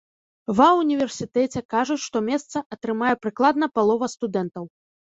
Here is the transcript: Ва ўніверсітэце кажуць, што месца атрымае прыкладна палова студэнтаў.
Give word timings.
Ва 0.59 0.69
ўніверсітэце 0.79 1.63
кажуць, 1.75 1.99
што 2.07 2.17
месца 2.33 2.65
атрымае 2.77 3.15
прыкладна 3.23 3.65
палова 3.79 4.15
студэнтаў. 4.19 4.63